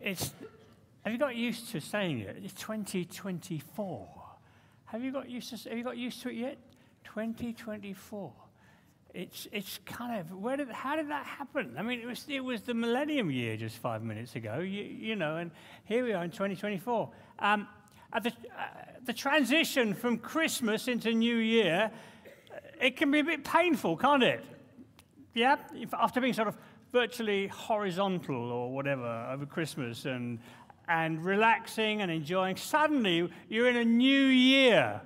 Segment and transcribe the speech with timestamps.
[0.00, 0.32] it's,
[1.04, 2.40] have you got used to saying it?
[2.42, 4.08] It's 2024.
[4.86, 6.58] Have you got used to, have you got used to it yet?
[7.04, 8.32] 2024.
[9.12, 11.74] It's, it's kind of, where did, how did that happen?
[11.76, 15.16] I mean, it was, it was the millennium year just five minutes ago, you, you
[15.16, 15.50] know, and
[15.84, 17.10] here we are in 2024.
[17.40, 17.66] Um,
[18.12, 18.62] at the, uh,
[19.04, 21.90] the transition from Christmas into New Year,
[22.80, 24.44] it can be a bit painful, can't it?
[25.34, 25.56] Yeah?
[25.92, 26.56] After being sort of
[26.92, 30.38] virtually horizontal or whatever over Christmas and,
[30.88, 35.00] and relaxing and enjoying, suddenly you're in a new year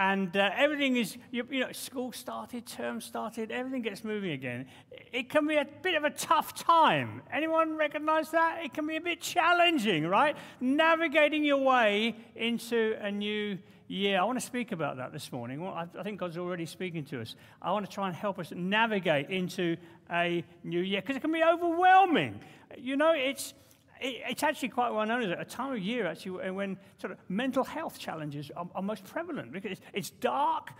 [0.00, 4.66] and uh, everything is, you, you, know, school started, term started, everything gets moving again.
[5.12, 7.22] It can be a bit of a tough time.
[7.32, 8.60] Anyone recognize that?
[8.62, 10.36] It can be a bit challenging, right?
[10.60, 14.20] Navigating your way into a new year.
[14.20, 15.60] I want to speak about that this morning.
[15.60, 17.34] Well, I, I think God's already speaking to us.
[17.60, 19.76] I want to try and help us navigate into
[20.10, 22.40] a new year because it can be overwhelming.
[22.76, 23.54] You know, it's
[24.00, 27.64] it's actually quite well known as a time of year actually when sort of mental
[27.64, 30.70] health challenges are, are most prevalent because it's, it's, dark,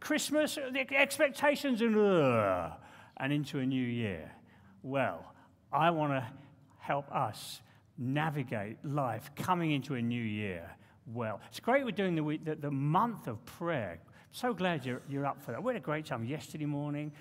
[0.00, 2.70] Christmas, the expectations, and, uh,
[3.16, 4.30] and into a new year.
[4.82, 5.24] Well,
[5.72, 6.26] I want to
[6.78, 7.62] help us
[7.96, 10.70] navigate life coming into a new year
[11.12, 11.40] well.
[11.48, 13.98] It's great we're doing the, the, the month of prayer.
[14.32, 15.62] So glad you're, you're up for that.
[15.62, 17.12] We had a great time yesterday morning.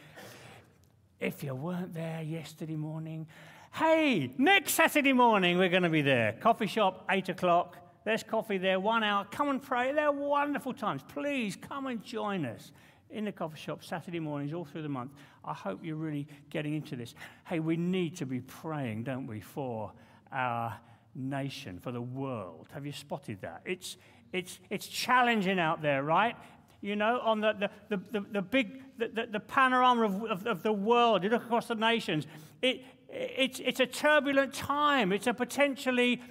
[1.20, 3.28] If you weren't there yesterday morning,
[3.74, 6.34] Hey, next Saturday morning we're going to be there.
[6.42, 7.78] Coffee shop, 8 o'clock.
[8.06, 9.26] There's coffee there, one hour.
[9.30, 9.92] Come and pray.
[9.92, 11.04] They're wonderful times.
[11.08, 12.72] Please come and join us
[13.12, 15.12] in the coffee shop Saturday mornings all through the month.
[15.46, 17.14] I hope you're really getting into this.
[17.46, 19.92] Hey, we need to be praying, don't we, for
[20.32, 20.76] our
[21.18, 22.68] nation, for the world.
[22.74, 23.62] Have you spotted that?
[23.66, 23.98] It's,
[24.32, 26.36] it's, it's challenging out there, right?
[26.82, 30.64] You know, on the, the, the, the, big, the, the, the panorama of, of, of
[30.64, 32.28] the world, you look across the nations,
[32.62, 35.12] it, it's, it's a turbulent time.
[35.12, 36.22] It's a potentially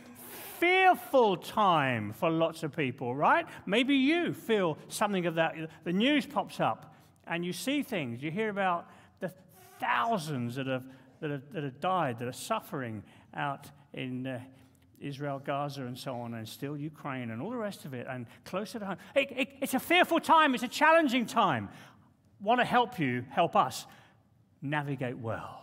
[0.58, 3.46] fearful time for lots of people, right?
[3.66, 5.54] Maybe you feel something of that.
[5.84, 6.94] The news pops up
[7.26, 8.22] and you see things.
[8.22, 8.88] You hear about
[9.20, 9.32] the
[9.80, 10.84] thousands that have,
[11.20, 13.02] that have, that have died, that are suffering
[13.34, 14.40] out in uh,
[15.00, 18.26] Israel, Gaza, and so on, and still Ukraine and all the rest of it, and
[18.44, 18.96] closer to home.
[19.14, 20.54] It, it, it's a fearful time.
[20.54, 21.68] It's a challenging time.
[22.40, 23.86] Want to help you, help us
[24.62, 25.62] navigate well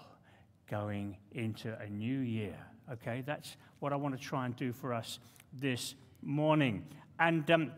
[0.69, 2.57] going into a new year.
[2.91, 5.19] Okay, that's what I want to try and do for us
[5.53, 6.85] this morning.
[7.19, 7.71] And um,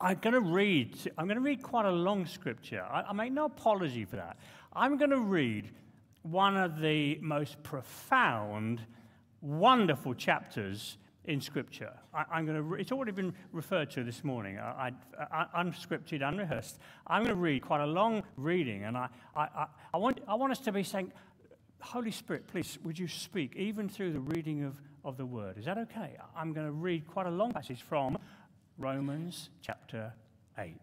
[0.00, 0.98] I'm going to read.
[1.16, 2.82] I'm going to read quite a long scripture.
[2.82, 4.36] I, I make no apology for that.
[4.72, 5.70] I'm going to read
[6.22, 8.80] one of the most profound,
[9.42, 11.92] wonderful chapters in Scripture.
[12.14, 12.62] I, am going to.
[12.62, 14.58] Re- it's already been referred to this morning.
[14.58, 16.78] I, I, I, unscripted, unrehearsed.
[17.06, 20.52] I'm going to read quite a long reading, and I, I, I, want, I want
[20.52, 21.12] us to be saying,
[21.80, 25.58] Holy Spirit, please, would you speak even through the reading of, of the word?
[25.58, 26.16] Is that okay?
[26.36, 28.18] I'm going to read quite a long passage from
[28.78, 30.12] Romans chapter
[30.58, 30.74] 8.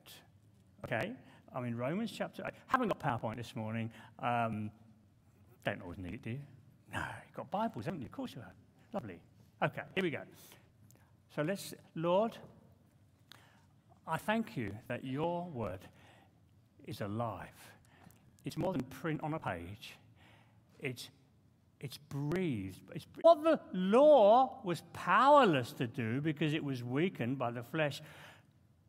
[0.85, 1.13] Okay?
[1.53, 2.53] I'm in Romans chapter 8.
[2.67, 3.91] Haven't got PowerPoint this morning.
[4.19, 4.71] Um,
[5.65, 6.39] don't always need it, do you?
[6.93, 8.07] No, you've got Bibles, haven't you?
[8.07, 8.53] Of course you have.
[8.93, 9.19] Lovely.
[9.61, 10.21] Okay, here we go.
[11.35, 12.37] So let's, Lord,
[14.07, 15.79] I thank you that your word
[16.87, 17.47] is alive.
[18.45, 19.95] It's more than print on a page.
[20.79, 21.09] It's,
[21.79, 22.79] it's breathed.
[22.95, 28.01] It's, what the law was powerless to do because it was weakened by the flesh,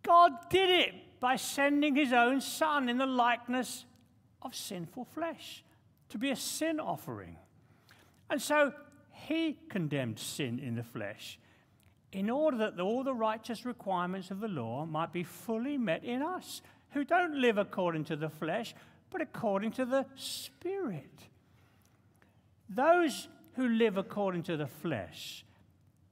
[0.03, 3.85] God did it by sending his own son in the likeness
[4.41, 5.63] of sinful flesh
[6.09, 7.37] to be a sin offering.
[8.31, 8.73] And so
[9.11, 11.39] he condemned sin in the flesh
[12.13, 16.23] in order that all the righteous requirements of the law might be fully met in
[16.23, 18.75] us who don't live according to the flesh,
[19.11, 21.29] but according to the Spirit.
[22.69, 25.45] Those who live according to the flesh,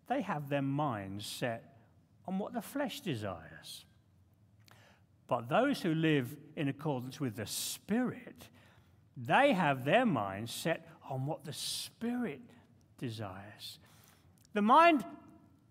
[0.09, 1.77] they have their minds set
[2.27, 3.85] on what the flesh desires.
[5.27, 8.49] But those who live in accordance with the Spirit,
[9.17, 12.41] they have their minds set on what the Spirit
[12.99, 13.79] desires.
[14.53, 15.05] The mind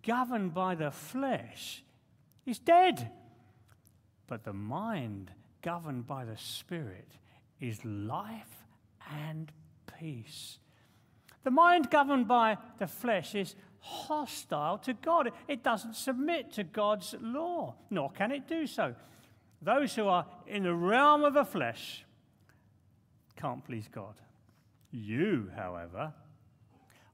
[0.06, 1.84] governed by the flesh
[2.46, 3.12] is dead,
[4.28, 5.32] but the mind
[5.62, 7.10] governed by the Spirit
[7.60, 8.66] is life
[9.12, 9.52] and
[10.00, 10.60] peace.
[11.44, 15.32] The mind governed by the flesh is hostile to God.
[15.48, 18.96] It doesn't submit to God's law, nor can it do so.
[19.62, 22.06] Those who are in the realm of the flesh
[23.36, 24.16] can't please God.
[24.92, 26.14] You, however,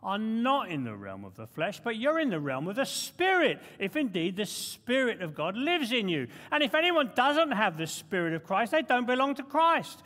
[0.03, 2.85] are not in the realm of the flesh, but you're in the realm of the
[2.85, 6.27] Spirit, if indeed the Spirit of God lives in you.
[6.51, 10.03] And if anyone doesn't have the Spirit of Christ, they don't belong to Christ.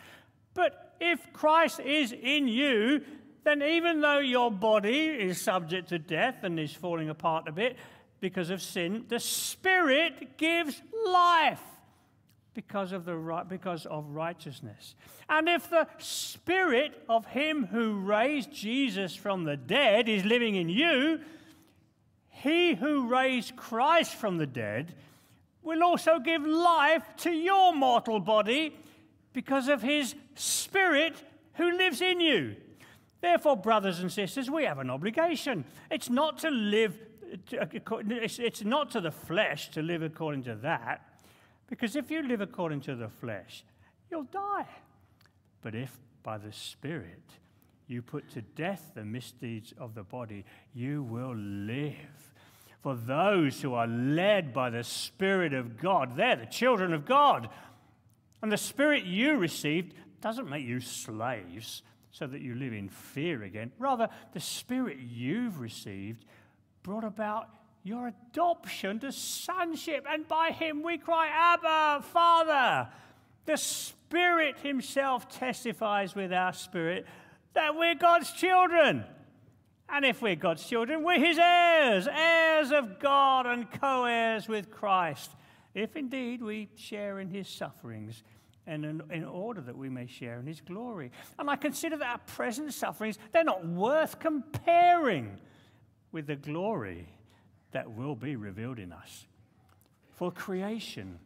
[0.53, 3.01] But if Christ is in you,
[3.43, 7.77] then even though your body is subject to death and is falling apart a bit
[8.19, 11.61] because of sin, the Spirit gives life
[12.57, 14.95] because of, the right, because of righteousness.
[15.29, 20.67] And if the Spirit of Him who raised Jesus from the dead is living in
[20.67, 21.19] you,
[22.31, 24.95] He who raised Christ from the dead
[25.61, 28.75] will also give life to your mortal body
[29.33, 31.13] because of His Spirit
[31.57, 32.55] who lives in you.
[33.21, 35.63] Therefore, brothers and sisters, we have an obligation.
[35.91, 36.97] It's not to live,
[37.51, 41.06] it's not to the flesh to live according to that,
[41.67, 43.63] because if you live according to the flesh,
[44.09, 44.67] you'll die.
[45.61, 47.23] But if by the Spirit
[47.87, 52.33] you put to death the misdeeds of the body, you will live.
[52.81, 57.49] For those who are led by the Spirit of God, they're the children of God.
[58.41, 61.81] And the Spirit you received doesn't make you slaves
[62.11, 63.71] so that you live in fear again.
[63.77, 66.25] Rather, the Spirit you've received
[66.83, 67.49] brought about
[67.87, 72.89] your adoption to sonship, and by Him we cry, Abba, Father.
[73.45, 77.05] The Spirit Himself testifies with our spirit
[77.53, 79.05] that we're God's children.
[79.89, 84.69] And if we're God's children, we're His heirs, heirs of God and co heirs with
[84.69, 85.31] Christ,
[85.73, 88.21] if indeed we share in His sufferings
[88.65, 91.09] and in, in, order that we may share in his glory.
[91.39, 95.37] And I consider that our present sufferings, they're not worth comparing
[96.11, 97.07] with the glory
[97.71, 99.27] that will be revealed in us.
[100.15, 101.19] For creation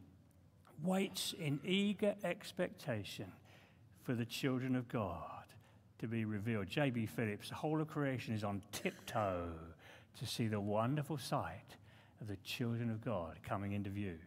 [0.83, 3.31] waits in eager expectation
[4.03, 5.45] for the children of God
[5.99, 6.67] to be revealed.
[6.67, 7.05] J.B.
[7.05, 9.51] Phillips, the whole of creation is on tiptoe
[10.19, 11.77] to see the wonderful sight
[12.19, 14.17] of the children of God coming into view.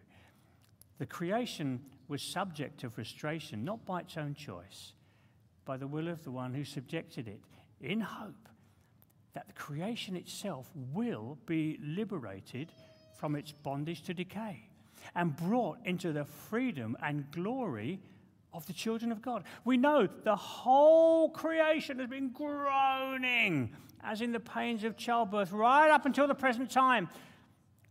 [0.99, 4.93] The creation was subject to frustration, not by its own choice,
[5.65, 7.41] by the will of the one who subjected it,
[7.81, 8.49] in hope
[9.35, 12.73] that the creation itself will be liberated
[13.19, 14.69] from its bondage to decay
[15.15, 18.01] and brought into the freedom and glory
[18.53, 19.45] of the children of God.
[19.65, 25.91] We know the whole creation has been groaning as in the pains of childbirth right
[25.91, 27.09] up until the present time.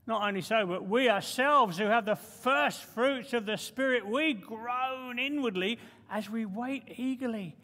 [0.05, 4.33] Not only so, but we ourselves who have the first fruits of the Spirit, we
[4.33, 5.79] groan inwardly
[6.09, 7.55] as we wait eagerly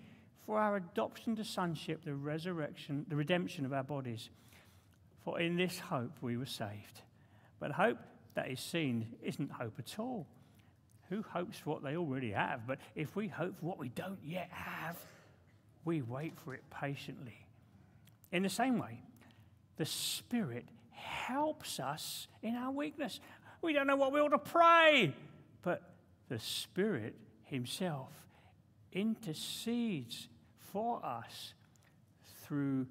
[0.49, 4.31] for our adoption to sonship, the resurrection, the redemption of our bodies.
[5.23, 7.01] For in this hope we were saved.
[7.59, 7.99] But hope
[8.33, 10.25] that is seen isn't hope at all.
[11.11, 12.65] Who hopes for what they already have?
[12.65, 14.97] But if we hope for what we don't yet have,
[15.85, 17.45] we wait for it patiently.
[18.31, 19.03] In the same way,
[19.77, 23.19] the Spirit helps us in our weakness.
[23.61, 25.13] We don't know what we ought to pray,
[25.61, 25.83] but
[26.27, 27.13] the Spirit
[27.43, 28.09] Himself
[28.91, 30.27] intercedes
[30.71, 31.53] for us
[32.43, 32.87] through,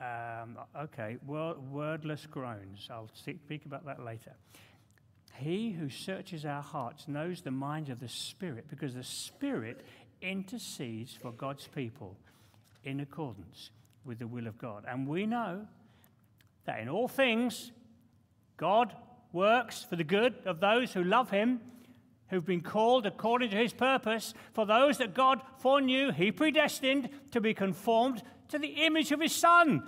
[0.00, 2.88] um, okay, wordless groans.
[2.90, 4.32] I'll speak about that later.
[5.34, 9.84] He who searches our hearts knows the mind of the Spirit because the Spirit
[10.20, 12.16] intercedes for God's people
[12.84, 13.70] in accordance
[14.04, 14.84] with the will of God.
[14.88, 15.66] And we know
[16.64, 17.70] that in all things,
[18.56, 18.94] God
[19.32, 21.60] works for the good of those who love him,
[22.30, 24.34] who've been called according to his purpose.
[24.52, 29.34] For those that God foreknew, he predestined to be conformed to the image of his
[29.34, 29.82] Son,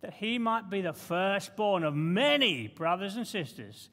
[0.00, 3.88] that he might be the firstborn of many brothers and sisters.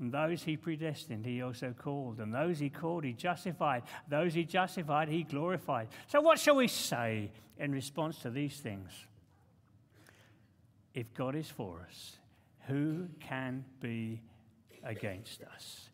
[0.00, 2.20] And those he predestined, he also called.
[2.20, 3.82] And those he called, he justified.
[4.08, 5.88] Those he justified, he glorified.
[6.08, 8.90] So, what shall we say in response to these things?
[10.94, 12.16] If God is for us,
[12.66, 14.22] who can be
[14.82, 15.89] against us?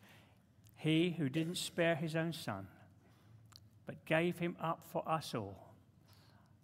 [0.87, 2.65] He who didn't spare his own son,
[3.85, 5.73] but gave him up for us all,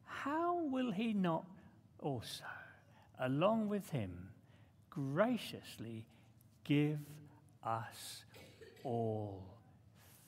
[0.06, 1.44] how will he not
[2.00, 2.46] also,
[3.20, 4.30] along with him,
[4.90, 6.06] graciously
[6.64, 7.00] give
[7.66, 8.24] us
[8.86, 9.44] all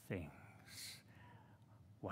[0.10, 0.30] things?
[2.02, 2.12] Wow.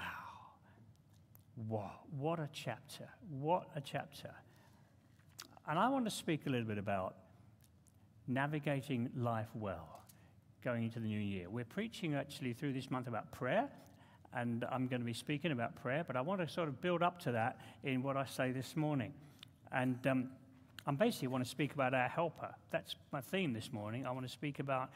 [1.68, 3.10] What, what a chapter.
[3.30, 4.34] What a chapter.
[5.68, 7.18] And I want to speak a little bit about
[8.26, 10.03] navigating life well
[10.64, 11.50] going into the new year.
[11.50, 13.70] We're preaching actually through this month about prayer,
[14.34, 17.04] and I'm going to be speaking about prayer, but I want to sort of build
[17.04, 19.14] up to that in what I say this morning.
[19.72, 20.30] And um,
[20.88, 22.54] I basically want to speak about our helper.
[22.72, 24.06] That's my theme this morning.
[24.06, 24.90] I want to speak about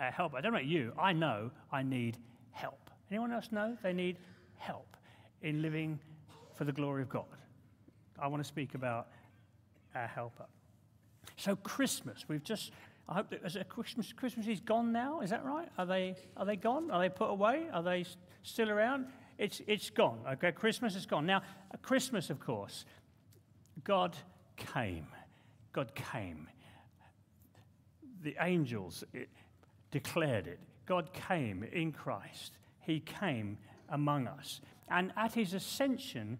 [0.00, 0.38] our helper.
[0.38, 2.16] I don't know about you, I know I need
[2.52, 2.90] help.
[3.10, 4.16] Anyone else know they need
[4.56, 4.96] help
[5.42, 5.98] in living
[6.54, 7.26] for the glory of God?
[8.18, 9.08] I want to speak about
[9.94, 10.46] our helper.
[11.36, 12.72] So, Christmas, we've just,
[13.10, 15.68] I hope that as a Christmas, Christmas is gone now, is that right?
[15.76, 16.90] Are they, are they gone?
[16.90, 17.66] Are they put away?
[17.72, 18.04] Are they
[18.42, 19.06] still around?
[19.40, 20.18] it's, it's gone.
[20.34, 21.24] Okay, Christmas is gone.
[21.24, 21.38] Now,
[21.72, 22.84] uh, Christmas, of course,
[23.82, 24.14] God
[24.56, 25.06] came.
[25.72, 26.46] God came.
[28.22, 29.30] The angels it,
[29.90, 30.60] declared it.
[30.84, 32.58] God came in Christ.
[32.80, 33.56] He came
[33.88, 34.60] among us.
[34.88, 36.38] And at his ascension,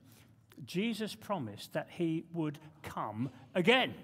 [0.67, 3.95] Jesus promised that he would come again.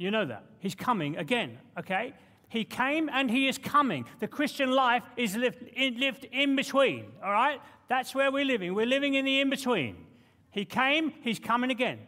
[0.00, 0.44] You know that.
[0.60, 2.14] He's coming again, okay?
[2.48, 4.06] He came and he is coming.
[4.18, 7.60] The Christian life is lived in, lived in between, all right?
[7.86, 8.72] That's where we're living.
[8.72, 10.06] We're living in the in between.
[10.52, 11.98] He came, he's coming again.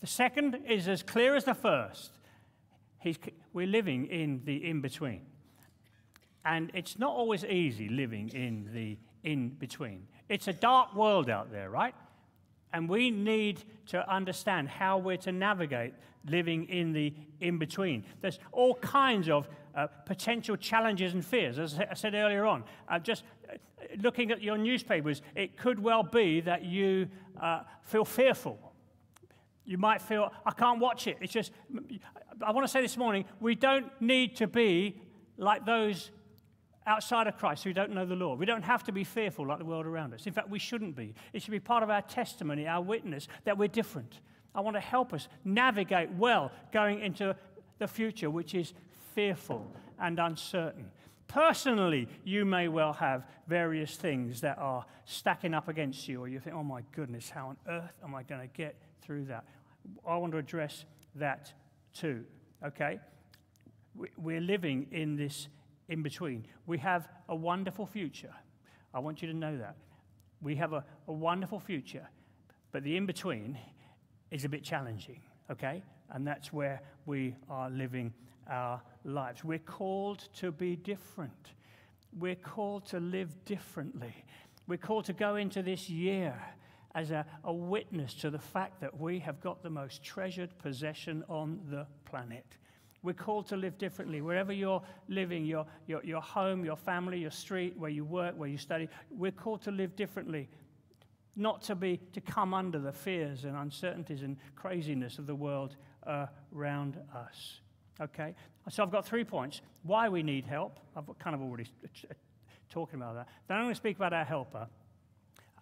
[0.00, 2.18] The second is as clear as the first.
[2.98, 3.16] He's,
[3.52, 5.20] we're living in the in between.
[6.44, 10.08] And it's not always easy living in the in between.
[10.28, 11.94] It's a dark world out there, right?
[12.72, 15.94] And we need to understand how we're to navigate
[16.26, 18.04] living in the in between.
[18.20, 22.64] There's all kinds of uh, potential challenges and fears, as I said earlier on.
[22.88, 23.56] Uh, just uh,
[24.00, 27.08] looking at your newspapers, it could well be that you
[27.40, 28.58] uh, feel fearful.
[29.64, 31.18] You might feel, I can't watch it.
[31.20, 31.52] It's just,
[32.40, 35.00] I want to say this morning, we don't need to be
[35.36, 36.10] like those
[36.86, 38.38] outside of Christ who don't know the Lord.
[38.38, 40.26] We don't have to be fearful like the world around us.
[40.26, 41.14] In fact, we shouldn't be.
[41.32, 44.20] It should be part of our testimony, our witness, that we're different.
[44.54, 47.36] I want to help us navigate well going into
[47.78, 48.74] the future, which is
[49.14, 49.66] fearful
[49.98, 50.90] and uncertain.
[51.28, 56.38] Personally, you may well have various things that are stacking up against you, or you
[56.38, 59.44] think, oh my goodness, how on earth am I going to get through that?
[60.06, 60.84] I want to address
[61.14, 61.52] that
[61.94, 62.24] too,
[62.64, 63.00] okay?
[64.16, 65.48] We're living in this
[65.92, 66.46] in between.
[66.66, 68.34] We have a wonderful future.
[68.94, 69.76] I want you to know that.
[70.40, 72.08] We have a, a wonderful future,
[72.72, 73.58] but the in between
[74.30, 75.20] is a bit challenging,
[75.50, 75.82] okay?
[76.10, 78.12] And that's where we are living
[78.50, 79.44] our lives.
[79.44, 81.52] We're called to be different.
[82.18, 84.24] We're called to live differently.
[84.66, 86.34] We're called to go into this year
[86.94, 91.22] as a, a witness to the fact that we have got the most treasured possession
[91.28, 92.56] on the planet.
[93.02, 94.20] We're called to live differently.
[94.20, 98.48] Wherever you're living, your, your, your home, your family, your street, where you work, where
[98.48, 100.48] you study, we're called to live differently.
[101.34, 105.76] Not to be to come under the fears and uncertainties and craziness of the world
[106.06, 107.60] uh, around us.
[108.00, 108.34] Okay?
[108.70, 109.62] So I've got three points.
[109.82, 110.78] Why we need help.
[110.94, 111.66] I've kind of already
[112.70, 113.28] talking about that.
[113.48, 114.68] Then I'm going to speak about our helper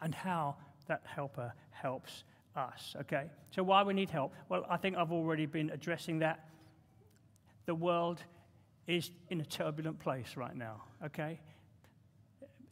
[0.03, 0.57] and how
[0.89, 2.95] that helper helps us.
[3.03, 3.31] Okay?
[3.51, 4.35] So why we need help?
[4.51, 6.50] Well, I think I've already been addressing that
[7.67, 8.23] the world
[8.87, 11.41] is in a turbulent place right now, okay?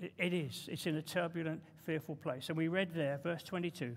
[0.00, 0.68] It is.
[0.70, 2.48] It's in a turbulent, fearful place.
[2.48, 3.96] And we read there, verse 22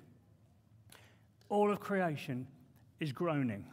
[1.52, 2.48] all of creation
[3.02, 3.66] is groaning,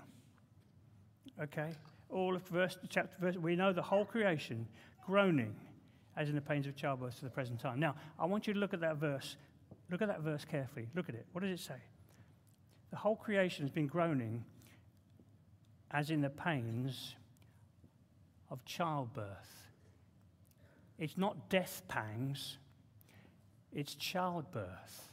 [1.41, 1.71] okay?
[2.11, 4.67] All of verse, chapter, verse, we know the whole creation
[5.07, 5.55] groaning
[6.17, 7.79] as in the pains of childbirth to the present time.
[7.79, 9.37] Now, I want you to look at that verse.
[9.91, 10.89] Look at that verse carefully.
[10.97, 11.25] Look at it.
[11.31, 11.77] What does it say?
[12.91, 14.45] The whole creation has been groaning
[15.91, 17.15] as in the pains
[18.51, 19.27] of childbirth.
[20.99, 22.59] It's not death pangs,
[23.73, 25.09] it's childbirth.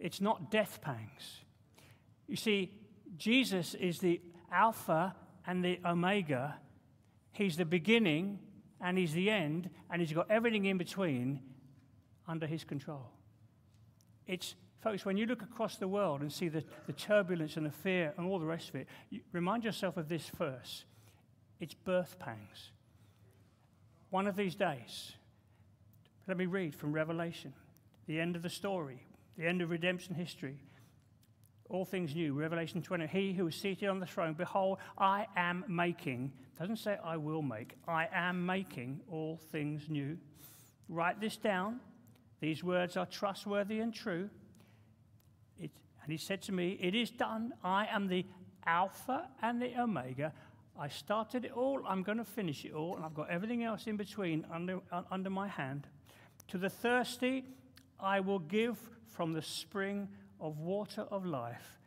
[0.00, 1.40] It's not death pangs.
[2.26, 2.72] You see,
[3.16, 5.14] Jesus is the Alpha
[5.46, 6.56] and the Omega.
[7.32, 8.38] He's the beginning
[8.80, 11.40] and He's the end, and He's got everything in between
[12.28, 13.10] under His control.
[14.26, 14.54] It's
[14.84, 18.12] Folks, when you look across the world and see the, the turbulence and the fear
[18.18, 20.84] and all the rest of it, you, remind yourself of this verse.
[21.58, 22.70] It's birth pangs.
[24.10, 25.12] One of these days,
[26.28, 27.54] let me read from Revelation,
[28.06, 29.02] the end of the story,
[29.38, 30.58] the end of redemption history.
[31.70, 33.06] All things new, Revelation 20.
[33.06, 37.40] He who is seated on the throne, behold, I am making, doesn't say I will
[37.40, 40.18] make, I am making all things new.
[40.90, 41.80] Write this down.
[42.40, 44.28] These words are trustworthy and true.
[46.04, 47.54] And he said to me, It is done.
[47.64, 48.26] I am the
[48.66, 50.32] Alpha and the Omega.
[50.78, 51.82] I started it all.
[51.86, 52.96] I'm going to finish it all.
[52.96, 55.86] And I've got everything else in between under, uh, under my hand.
[56.48, 57.44] To the thirsty,
[57.98, 60.08] I will give from the spring
[60.40, 61.78] of water of life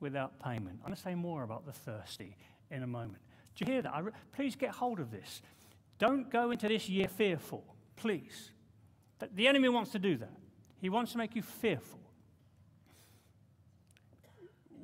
[0.00, 0.80] without payment.
[0.80, 2.36] I'm going to say more about the thirsty
[2.70, 3.22] in a moment.
[3.54, 4.04] Do you hear that?
[4.04, 5.40] Re- please get hold of this.
[5.98, 7.64] Don't go into this year fearful,
[7.96, 8.50] please.
[9.34, 10.32] The enemy wants to do that.
[10.80, 11.98] He wants to make you fearful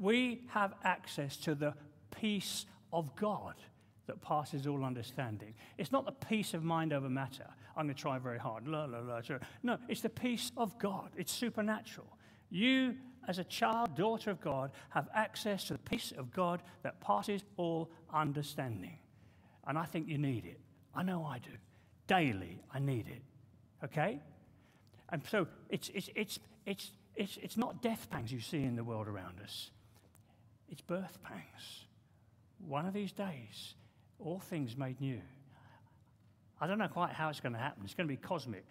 [0.00, 1.74] we have access to the
[2.10, 3.54] peace of God
[4.06, 5.54] that passes all understanding.
[5.78, 7.46] It's not the peace of mind over matter.
[7.76, 8.68] I'm going to try very hard.
[8.68, 9.20] La, la, la,
[9.62, 11.10] no, it's the peace of God.
[11.16, 12.06] It's supernatural.
[12.50, 12.94] You,
[13.26, 17.42] as a child, daughter of God, have access to the peace of God that passes
[17.56, 18.98] all understanding.
[19.66, 20.60] And I think you need it.
[20.94, 21.50] I know I do.
[22.06, 23.22] Daily, I need it.
[23.82, 24.20] Okay?
[25.08, 28.84] And so it's, it's, it's, it's, it's, it's not death pangs you see in the
[28.84, 29.70] world around us,
[30.75, 31.85] it's birth pangs.
[32.66, 33.75] One of these days,
[34.19, 35.21] all things made new.
[36.61, 37.83] I don't know quite how it's going to happen.
[37.85, 38.64] It's going to be cosmic.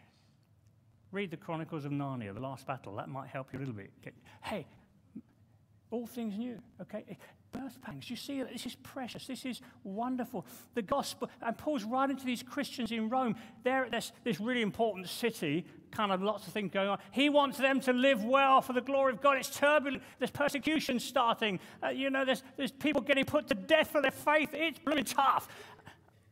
[1.13, 2.97] Read the Chronicles of Narnia, the last battle.
[2.97, 3.91] That might help you a little bit.
[4.41, 4.67] Hey,
[5.91, 7.05] all things new, okay?
[7.53, 8.09] Birth pangs.
[8.09, 9.27] You see, this is precious.
[9.27, 10.45] This is wonderful.
[10.73, 13.35] The gospel, and Paul's writing to these Christians in Rome.
[13.63, 16.99] They're at this, this really important city, kind of lots of things going on.
[17.11, 19.37] He wants them to live well for the glory of God.
[19.37, 20.03] It's turbulent.
[20.19, 21.59] There's persecution starting.
[21.81, 24.49] Uh, you know, there's, there's people getting put to death for their faith.
[24.53, 25.47] It's really tough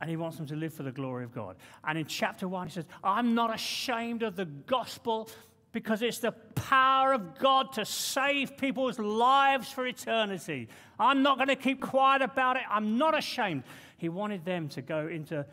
[0.01, 1.57] and he wants them to live for the glory of God.
[1.83, 5.29] And in chapter 1, he says, I'm not ashamed of the gospel
[5.71, 10.67] because it's the power of God to save people's lives for eternity.
[10.99, 12.63] I'm not going to keep quiet about it.
[12.69, 13.63] I'm not ashamed.
[13.97, 15.45] He wanted them to go into,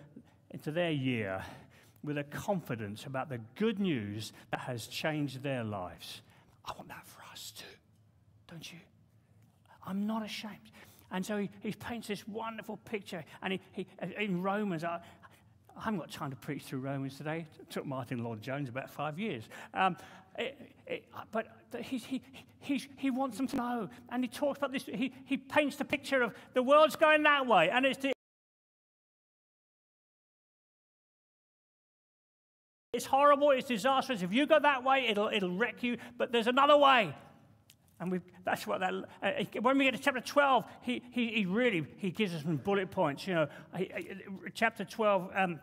[0.51, 1.43] into their year
[2.03, 6.23] with a confidence about the good news that has changed their lives.
[6.65, 7.65] I want that for us too,
[8.51, 8.79] don't you?
[9.87, 10.73] I'm not ashamed.
[11.11, 13.25] And so he, he paints this wonderful picture.
[13.43, 13.87] And he, he,
[14.19, 14.85] in Romans,
[15.79, 17.47] I haven't got time to preach through Romans today.
[17.61, 19.45] It took Martyn Lloyd-Jones about five years.
[19.75, 19.97] Um,
[20.37, 21.47] it, it, but
[21.81, 22.23] he, he,
[22.59, 23.89] he, he wants them to know.
[24.11, 24.85] And he talks about this.
[24.85, 27.71] He, he paints the picture of the world's going that way.
[27.71, 28.13] And it's, the,
[32.93, 33.53] it's horrible.
[33.53, 34.23] It's disastrous.
[34.23, 35.99] If you go that way, it'll, it'll wreck you.
[36.17, 37.15] But there's another way.
[38.01, 41.47] And we that's what that, uh, when we get to chapter 12, he, he, he
[41.47, 43.27] really, he gives us some bullet points.
[43.27, 43.91] You know, he,
[44.55, 45.61] chapter 12, um,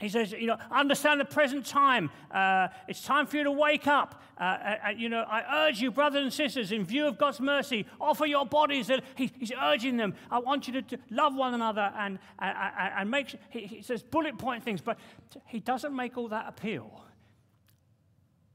[0.00, 2.10] he says, you know, understand the present time.
[2.30, 4.22] Uh, it's time for you to wake up.
[4.38, 7.40] Uh, uh, uh you know, I urge you, brothers and sisters, in view of God's
[7.40, 8.90] mercy, offer your bodies.
[9.16, 10.14] He, he's urging them.
[10.30, 12.54] I want you to, to love one another and, and,
[12.98, 14.98] and make he, he says bullet point things, but
[15.46, 17.04] he doesn't make all that appeal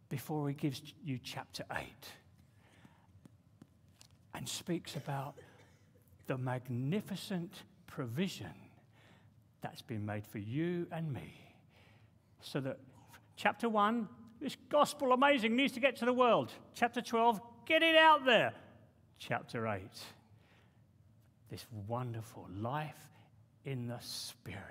[0.10, 1.86] before he gives you chapter 8
[4.38, 5.34] and speaks about
[6.28, 8.54] the magnificent provision
[9.62, 11.34] that's been made for you and me.
[12.42, 12.78] So that
[13.36, 14.08] chapter 1,
[14.40, 16.52] this gospel amazing needs to get to the world.
[16.76, 18.54] Chapter 12, get it out there.
[19.18, 19.82] Chapter 8,
[21.50, 23.10] this wonderful life
[23.66, 24.62] in the Spirit.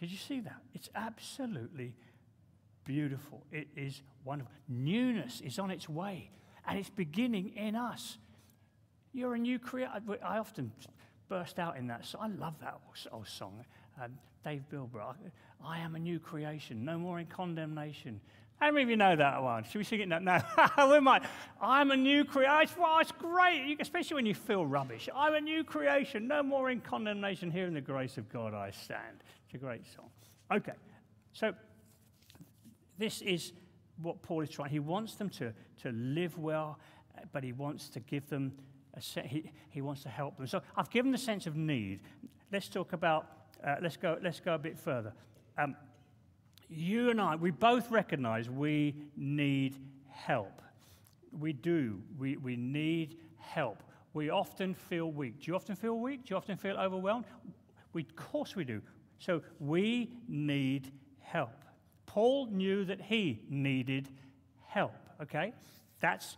[0.00, 0.60] Did you see that?
[0.74, 1.94] It's absolutely
[2.84, 3.44] beautiful.
[3.52, 4.52] It is wonderful.
[4.68, 6.30] Newness is on its way,
[6.66, 8.18] and it's beginning in us.
[9.14, 9.92] You're a new creator.
[10.24, 10.72] I often
[11.28, 12.04] burst out in that.
[12.04, 12.80] So I love that
[13.12, 13.64] old song.
[14.02, 15.14] Um, Dave Bilbrough.
[15.64, 18.20] I am a new creation, no more in condemnation.
[18.56, 19.64] How many of you know that one?
[19.64, 20.18] Should we sing it now?
[20.76, 21.22] No, we might.
[21.60, 22.74] I'm a new creation.
[22.78, 25.08] Well, it's great, especially when you feel rubbish.
[25.14, 27.50] I'm a new creation, no more in condemnation.
[27.50, 29.22] Here in the grace of God I stand.
[29.46, 30.10] It's a great song.
[30.52, 30.72] Okay,
[31.32, 31.54] so
[32.98, 33.52] this is
[34.02, 34.70] what Paul is trying.
[34.70, 36.78] He wants them to, to live well,
[37.32, 38.52] but he wants to give them
[39.00, 40.46] he, he wants to help them.
[40.46, 42.00] So I've given the sense of need.
[42.52, 43.26] Let's talk about,
[43.64, 45.12] uh, let's, go, let's go a bit further.
[45.58, 45.76] Um,
[46.68, 49.76] you and I, we both recognize we need
[50.10, 50.62] help.
[51.38, 52.00] We do.
[52.18, 53.82] We, we need help.
[54.12, 55.40] We often feel weak.
[55.40, 56.24] Do you often feel weak?
[56.24, 57.24] Do you often feel overwhelmed?
[57.92, 58.80] We, of course we do.
[59.18, 61.64] So we need help.
[62.06, 64.08] Paul knew that he needed
[64.66, 65.52] help, okay?
[66.00, 66.36] That's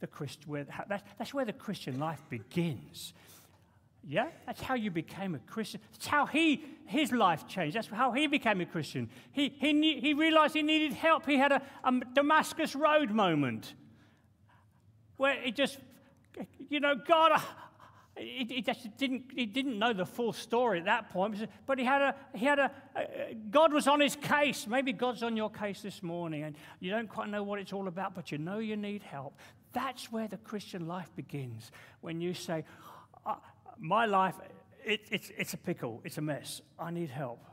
[0.00, 3.12] the Christ, where, that's, that's where the Christian life begins.
[4.06, 4.28] Yeah?
[4.46, 5.80] That's how you became a Christian.
[5.92, 7.76] That's how he, his life changed.
[7.76, 9.10] That's how he became a Christian.
[9.32, 11.26] He, he, knew, he realized he needed help.
[11.26, 13.74] He had a, a Damascus Road moment
[15.16, 15.78] where he just,
[16.70, 17.42] you know, God,
[18.18, 21.84] he, he, just didn't, he didn't know the full story at that point, but he
[21.84, 24.66] had a, he had a, a, God was on his case.
[24.66, 27.88] Maybe God's on your case this morning, and you don't quite know what it's all
[27.88, 29.38] about, but you know you need help.
[29.72, 31.70] That's where the Christian life begins.
[32.00, 32.64] When you say,
[33.24, 33.36] uh,
[33.78, 34.34] My life,
[34.84, 37.44] it, it's, it's a pickle, it's a mess, I need help.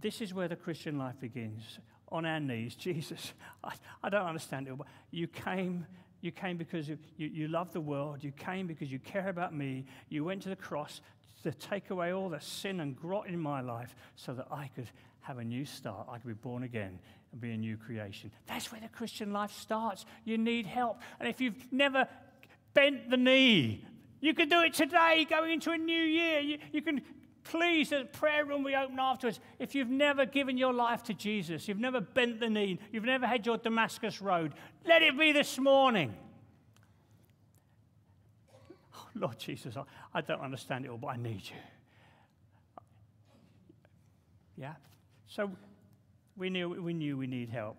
[0.00, 1.78] This is where the Christian life begins.
[2.08, 3.32] On our knees, Jesus,
[3.62, 5.86] I, I don't understand it, but you came
[6.24, 8.24] you came because you, you, love the world.
[8.24, 9.84] You came because you care about me.
[10.08, 11.02] You went to the cross
[11.42, 14.88] to take away all the sin and grot in my life so that I could
[15.20, 16.08] have a new start.
[16.10, 16.98] I could be born again
[17.30, 18.30] and be a new creation.
[18.46, 20.06] That's where the Christian life starts.
[20.24, 21.02] You need help.
[21.20, 22.08] And if you've never
[22.72, 23.84] bent the knee,
[24.22, 26.40] you can do it today going into a new year.
[26.40, 27.02] You, you can
[27.44, 29.40] please, the prayer room we open afterwards.
[29.58, 33.26] If you've never given your life to Jesus, you've never bent the knee, you've never
[33.26, 34.54] had your Damascus road,
[34.86, 36.14] let it be this morning.
[38.96, 41.56] Oh, Lord Jesus, I, I don't understand it all, but I need you.
[44.56, 44.74] Yeah?
[45.26, 45.50] So
[46.36, 47.76] We knew we, knew we need help.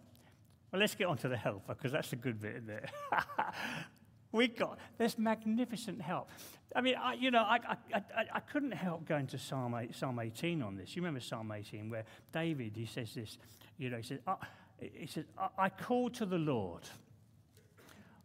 [0.72, 2.90] Well, let's get on to the helper because that's a good bit, it?
[4.32, 6.30] we got this magnificent help.
[6.74, 9.96] I mean, I, you know, I, I, I, I, couldn't help going to Psalm, 8,
[9.96, 10.96] Psalm 18 on this.
[10.96, 13.38] You remember Psalm 18 where David, he says this,
[13.78, 14.36] you know, he says, I,
[14.80, 16.84] he says, I, I called to the Lord.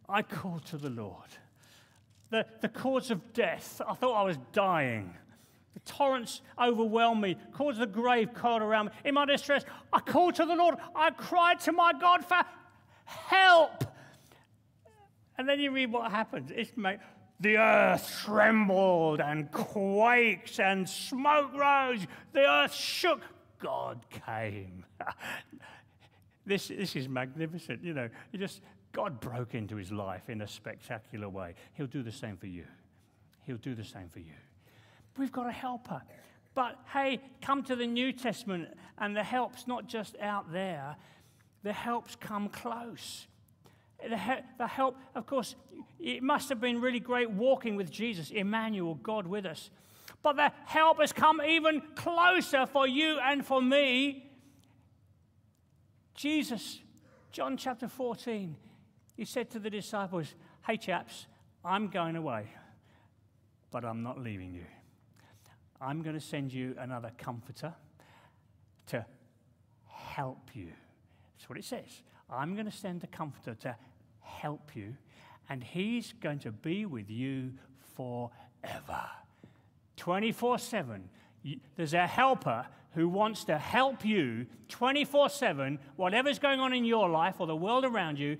[0.09, 1.29] I called to the Lord.
[2.29, 5.13] The, the cords of death, I thought I was dying.
[5.73, 8.91] The torrents overwhelmed me, caused the grave coiled around me.
[9.05, 10.75] In my distress, I called to the Lord.
[10.95, 12.41] I cried to my God for
[13.05, 13.85] help.
[15.37, 16.51] And then you read what happens.
[16.53, 16.99] It's made,
[17.41, 22.05] the earth trembled and quaked, and smoke rose.
[22.33, 23.21] The earth shook.
[23.59, 24.85] God came.
[26.45, 27.83] this, this is magnificent.
[27.83, 31.55] You know, you just God broke into his life in a spectacular way.
[31.73, 32.65] He'll do the same for you.
[33.43, 34.33] He'll do the same for you.
[35.17, 36.01] We've got a helper.
[36.53, 40.95] But hey, come to the New Testament, and the help's not just out there,
[41.63, 43.27] the help's come close.
[44.09, 45.55] The, help, of course,
[45.99, 49.69] it must have been really great walking with Jesus, Emmanuel, God with us.
[50.23, 54.29] But the help has come even closer for you and for me.
[56.15, 56.79] Jesus,
[57.31, 58.55] John chapter 14,
[59.15, 60.35] he said to the disciples,
[60.65, 61.27] Hey, chaps,
[61.63, 62.47] I'm going away,
[63.71, 64.65] but I'm not leaving you.
[65.79, 67.73] I'm going to send you another comforter
[68.87, 69.05] to
[69.87, 70.67] help you.
[71.37, 72.03] That's what it says.
[72.29, 73.75] I'm going to send a comforter to
[74.21, 74.95] help you,
[75.49, 77.53] and he's going to be with you
[77.95, 79.09] forever.
[79.97, 81.09] 24 7.
[81.75, 87.09] There's a helper who wants to help you 24 7, whatever's going on in your
[87.09, 88.37] life or the world around you.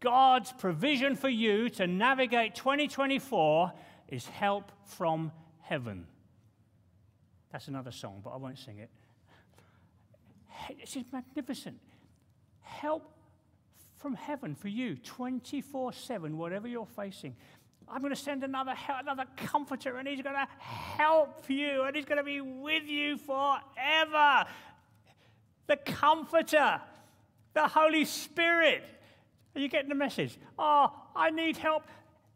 [0.00, 3.72] God's provision for you to navigate 2024
[4.08, 5.30] is help from
[5.60, 6.06] heaven.
[7.52, 8.90] That's another song, but I won't sing it.
[10.82, 11.78] Is magnificent.
[12.60, 13.12] Help
[14.02, 17.36] from heaven for you 24 7, whatever you're facing.
[17.88, 22.04] I'm going to send another, another comforter, and he's going to help you, and he's
[22.04, 24.44] going to be with you forever.
[25.68, 26.80] The comforter,
[27.54, 28.82] the Holy Spirit.
[29.54, 30.36] Are you getting the message?
[30.58, 31.84] Oh, I need help.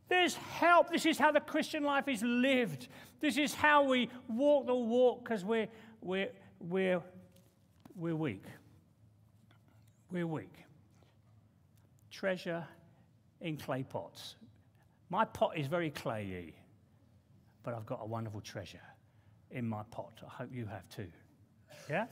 [0.08, 0.90] There's help.
[0.90, 2.86] This is how the Christian life is lived.
[3.20, 5.68] This is how we walk the walk because we're,
[6.00, 7.02] we're, we're,
[7.96, 8.44] we're weak.
[10.12, 10.65] We're weak.
[12.16, 12.64] Treasure
[13.42, 14.36] in clay pots.
[15.10, 16.54] My pot is very clayey,
[17.62, 18.80] but I've got a wonderful treasure
[19.50, 20.12] in my pot.
[20.24, 21.08] I hope you have too.
[21.90, 22.04] Yeah?
[22.04, 22.10] Do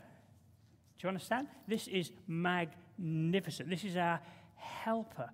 [1.05, 1.49] you understand?
[1.67, 3.71] This is magnificent.
[3.71, 4.21] This is our
[4.57, 5.31] helper.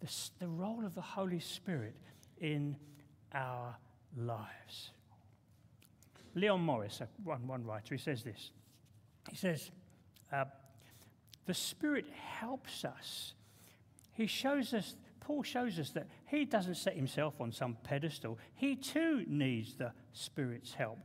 [0.00, 1.96] The, the role of the Holy Spirit
[2.42, 2.76] in
[3.32, 3.74] our
[4.18, 4.90] lives.
[6.34, 8.50] Leon Morris, one, one writer, he says this.
[9.30, 9.70] He says,
[10.30, 10.44] uh,
[11.46, 12.04] The Spirit
[12.38, 13.32] helps us.
[14.14, 18.38] He shows us, Paul shows us that he doesn't set himself on some pedestal.
[18.54, 21.00] He too needs the Spirit's help.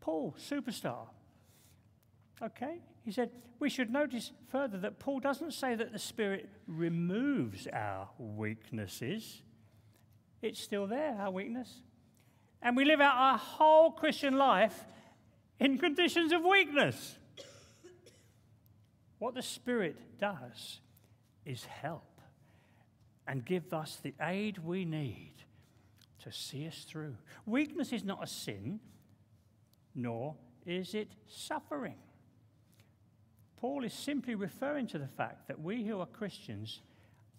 [0.00, 1.06] Paul, superstar.
[2.42, 2.80] Okay?
[3.04, 8.08] He said, we should notice further that Paul doesn't say that the Spirit removes our
[8.18, 9.42] weaknesses.
[10.42, 11.72] It's still there, our weakness.
[12.60, 14.84] And we live out our whole Christian life
[15.60, 17.16] in conditions of weakness.
[19.18, 20.80] What the Spirit does
[21.46, 22.20] is help
[23.26, 25.32] and give us the aid we need
[26.22, 27.14] to see us through.
[27.46, 28.80] Weakness is not a sin,
[29.94, 30.34] nor
[30.66, 31.96] is it suffering.
[33.56, 36.82] Paul is simply referring to the fact that we who are Christians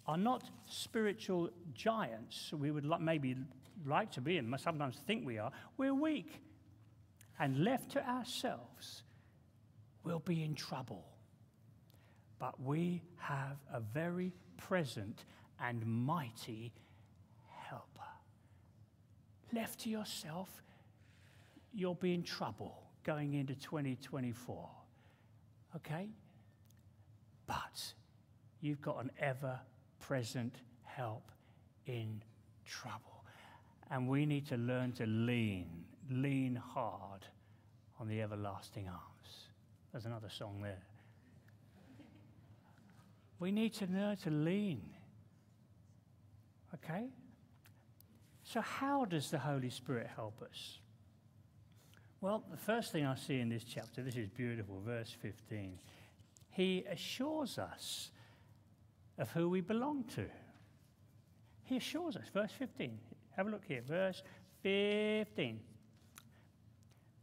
[0.07, 2.51] are not spiritual giants.
[2.53, 3.35] We would maybe
[3.85, 5.51] like to be and sometimes think we are.
[5.77, 6.41] We're weak.
[7.39, 9.03] And left to ourselves,
[10.03, 11.05] we'll be in trouble.
[12.39, 15.25] But we have a very present
[15.59, 16.73] and mighty
[17.47, 17.83] helper.
[19.53, 20.49] Left to yourself,
[21.73, 24.69] you'll be in trouble going into 2024.
[25.75, 26.09] Okay?
[27.47, 27.93] But
[28.61, 29.59] you've got an ever
[29.99, 31.31] present help
[31.85, 32.21] in
[32.65, 33.23] trouble.
[33.89, 37.25] And we need to learn to lean, lean hard
[37.99, 39.47] on the everlasting arms.
[39.91, 40.83] There's another song there.
[43.39, 44.81] We need to know to lean.
[46.73, 47.07] Okay?
[48.43, 50.79] So, how does the Holy Spirit help us?
[52.21, 55.77] Well, the first thing I see in this chapter, this is beautiful, verse 15.
[56.49, 58.09] He assures us
[59.19, 60.25] of who we belong to.
[61.63, 62.97] He assures us, verse 15.
[63.35, 64.23] Have a look here, verse
[64.63, 65.59] 15.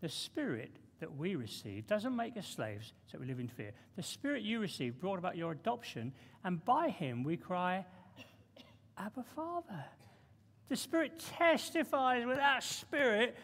[0.01, 3.73] The Spirit that we receive doesn't make us slaves so we live in fear.
[3.97, 6.13] The Spirit you received brought about your adoption,
[6.45, 7.85] and by him we cry,
[8.97, 9.85] Abba, Father.
[10.69, 13.37] The Spirit testifies with our spirit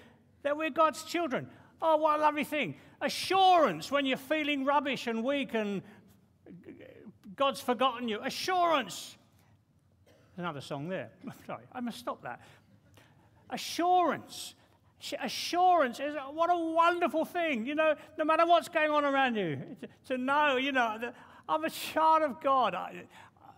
[0.43, 1.49] that we're God's children.
[1.83, 2.77] Oh, what a lovely thing.
[3.01, 5.83] Assurance when you're feeling rubbish and weak and
[7.37, 8.21] God's forgotten you.
[8.23, 9.17] Assurance.
[10.37, 11.11] Another song there.
[11.47, 12.41] Sorry, I must stop that.
[13.51, 14.55] Assurance.
[15.21, 19.57] Assurance is what a wonderful thing, you know, no matter what's going on around you,
[19.81, 21.15] to, to know, you know, that
[21.49, 22.75] I'm a child of God.
[22.75, 23.05] I,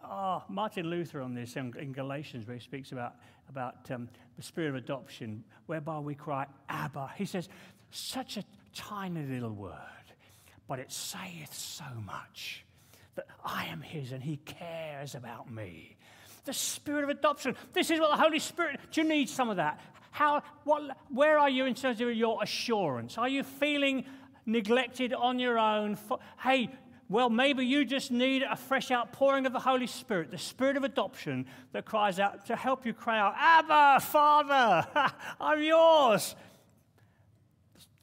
[0.05, 3.17] oh, Martin Luther on this in, Galatians, where he speaks about,
[3.49, 7.11] about um, the spirit of adoption, whereby we cry, Abba.
[7.17, 7.49] He says,
[7.91, 9.75] such a tiny little word,
[10.69, 12.65] but it saith so much
[13.15, 15.97] that I am his and he cares about me.
[16.45, 17.57] The spirit of adoption.
[17.73, 19.81] This is what the Holy Spirit, do you need some of that?
[20.13, 23.19] How, what, where are you in terms of your assurance?
[23.19, 24.05] Are you feeling
[24.47, 25.97] neglected on your own?
[25.97, 26.71] For, hey,
[27.09, 30.85] well, maybe you just need a fresh outpouring of the Holy Spirit, the spirit of
[30.85, 34.87] adoption that cries out to help you cry out, Abba, Father,
[35.41, 36.37] I'm yours.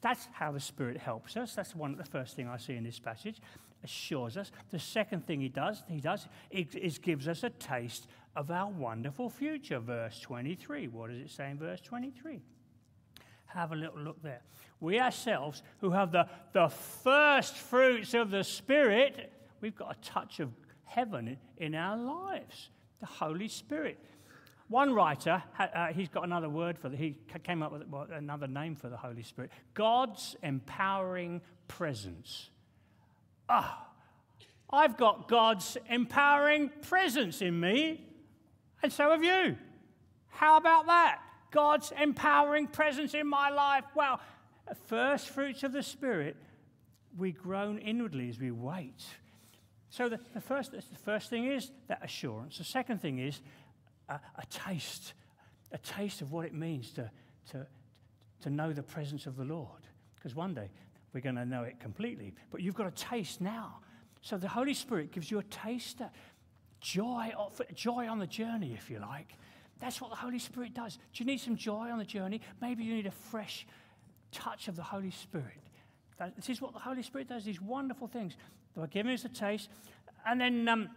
[0.00, 1.54] That's how the Spirit helps us.
[1.54, 3.40] That's one the first thing I see in this passage.
[3.82, 4.50] Assures us.
[4.70, 9.30] The second thing he does, he does, is gives us a taste of our wonderful
[9.30, 9.78] future.
[9.78, 10.88] Verse 23.
[10.88, 12.40] What does it say in verse 23?
[13.46, 14.42] Have a little look there.
[14.80, 20.40] We ourselves, who have the, the first fruits of the Spirit, we've got a touch
[20.40, 20.50] of
[20.84, 22.70] heaven in our lives.
[23.00, 23.98] The Holy Spirit.
[24.68, 28.76] One writer, uh, he's got another word for the, he came up with another name
[28.76, 32.50] for the Holy Spirit God's empowering presence.
[33.52, 33.88] Ah,
[34.70, 38.06] I've got God's empowering presence in me.
[38.80, 39.58] And so have you.
[40.28, 41.20] How about that?
[41.50, 43.84] God's empowering presence in my life.
[43.96, 44.20] Well,
[44.86, 46.36] first fruits of the Spirit,
[47.18, 49.04] we groan inwardly as we wait.
[49.90, 52.58] So the, the, first, the first thing is that assurance.
[52.58, 53.40] The second thing is
[54.08, 55.14] a, a taste,
[55.72, 57.10] a taste of what it means to,
[57.50, 57.66] to,
[58.42, 59.80] to know the presence of the Lord.
[60.14, 60.70] Because one day
[61.12, 62.34] we're going to know it completely.
[62.50, 63.80] But you've got a taste now.
[64.20, 66.00] So the Holy Spirit gives you a taste
[66.80, 67.32] joy,
[67.74, 69.34] joy on the journey, if you like.
[69.80, 70.96] That's what the Holy Spirit does.
[70.96, 72.40] Do you need some joy on the journey?
[72.60, 73.66] Maybe you need a fresh
[74.30, 75.62] touch of the Holy Spirit.
[76.36, 78.36] This is what the Holy Spirit does, these wonderful things.
[78.76, 79.70] By giving us a taste.
[80.26, 80.90] And then um,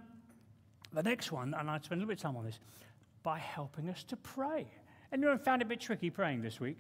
[0.92, 2.60] the next one, and I spend a little bit of time on this,
[3.24, 4.68] by helping us to pray.
[5.14, 6.78] Anyone found it a bit tricky praying this week?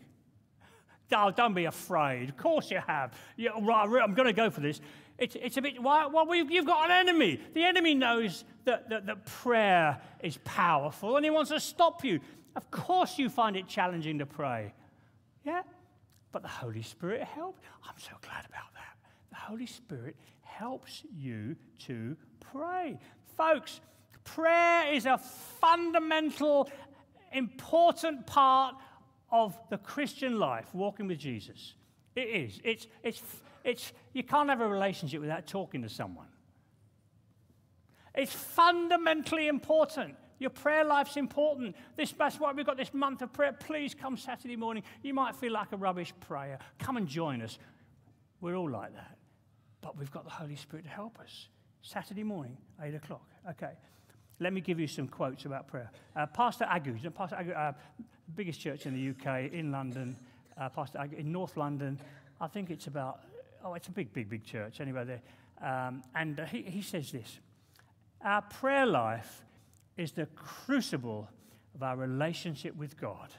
[1.15, 2.30] Oh, don't be afraid.
[2.30, 3.13] Of course you have.
[3.38, 4.82] Yeah, right, I'm going to go for this.
[5.17, 7.39] It's, it's a bit, well, well you've got an enemy.
[7.54, 12.19] The enemy knows that, that, that prayer is powerful and he wants to stop you.
[12.56, 14.73] Of course you find it challenging to pray.
[15.43, 15.62] Yeah?
[16.32, 17.62] But the Holy Spirit helps.
[17.88, 18.97] I'm so glad about that.
[19.30, 22.15] The Holy Spirit helps you to
[22.52, 22.97] pray.
[23.38, 23.82] Folks,
[24.23, 26.69] prayer is a fundamental,
[27.34, 28.76] important part
[29.34, 31.74] of the Christian life, walking with Jesus.
[32.15, 32.62] It is.
[32.63, 33.22] It's, it's,
[33.63, 36.28] it's, you can't have a relationship without talking to someone.
[38.13, 40.15] It's fundamentally important.
[40.38, 41.76] Your prayer life's important.
[41.98, 43.54] This, that's why we've got this month of prayer.
[43.54, 44.84] Please come Saturday morning.
[45.02, 46.60] You might feel like a rubbish prayer.
[46.78, 47.58] Come and join us.
[48.39, 49.17] We're all like that.
[49.82, 51.48] But we've got the Holy Spirit to help us.
[51.82, 53.28] Saturday morning, 8 o'clock.
[53.50, 53.72] Okay.
[54.39, 55.91] Let me give you some quotes about prayer.
[56.15, 57.74] Uh, Pastor Agu, Pastor Agu, uh,
[58.36, 60.15] biggest church in the UK, in London,
[60.60, 62.00] uh, Pastor Agu, in North London.
[62.41, 63.22] I think it's about,
[63.63, 65.22] oh, it's a big, big, big church anyway there.
[65.62, 67.39] Um, and uh, he, he says this
[68.24, 69.43] Our prayer life
[69.98, 71.30] is the crucible
[71.76, 73.30] of our relationship with God.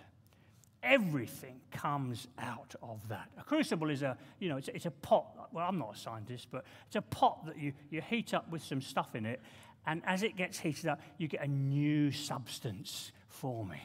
[0.83, 3.30] Everything comes out of that.
[3.38, 5.48] A crucible is a, you know, it's, it's a pot.
[5.50, 8.62] Well, I'm not a scientist, but it's a pot that you, you heat up with
[8.62, 9.40] some stuff in it,
[9.87, 13.81] and as it gets heated up, you get a new substance forming.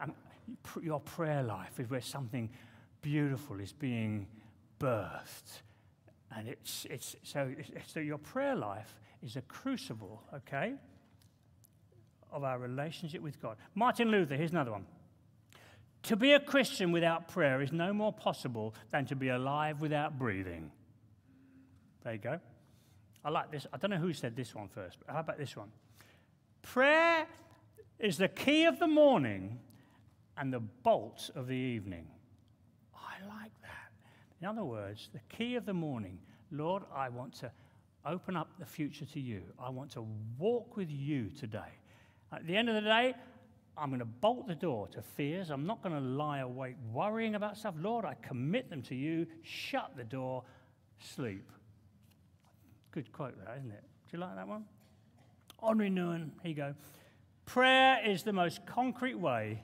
[0.00, 0.12] And
[0.82, 2.50] your prayer life is where something
[3.00, 4.26] beautiful is being
[4.78, 5.62] birthed.
[6.36, 10.74] And it's, it's, so, it's, so your prayer life is a crucible, okay,
[12.30, 13.56] of our relationship with God.
[13.74, 14.86] Martin Luther, here's another one.
[16.04, 20.18] To be a Christian without prayer is no more possible than to be alive without
[20.18, 20.70] breathing.
[22.04, 22.40] There you go.
[23.24, 23.66] I like this.
[23.72, 25.70] I don't know who said this one first, but how about this one?
[26.62, 27.26] Prayer
[27.98, 29.58] is the key of the morning
[30.36, 32.06] and the bolt of the evening.
[32.94, 33.92] I like that.
[34.40, 36.18] In other words, the key of the morning,
[36.52, 37.50] Lord, I want to
[38.06, 39.42] open up the future to you.
[39.58, 40.06] I want to
[40.38, 41.72] walk with you today.
[42.32, 43.14] At the end of the day,
[43.76, 45.50] I'm going to bolt the door to fears.
[45.50, 47.74] I'm not going to lie awake worrying about stuff.
[47.78, 49.26] Lord, I commit them to you.
[49.42, 50.44] Shut the door,
[50.98, 51.50] sleep.
[52.98, 53.84] Good quote, that, isn't it?
[54.10, 54.64] Do you like that one?
[55.62, 56.74] Henri Nouwen, here you go.
[57.46, 59.62] Prayer is the most concrete way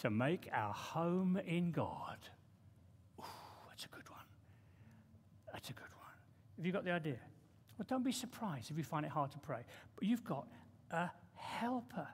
[0.00, 2.16] to make our home in God.
[3.20, 3.24] Ooh,
[3.68, 4.24] that's a good one.
[5.52, 6.14] That's a good one.
[6.56, 7.18] Have you got the idea?
[7.76, 9.60] Well, don't be surprised if you find it hard to pray.
[9.94, 10.48] But you've got
[10.92, 12.08] a helper.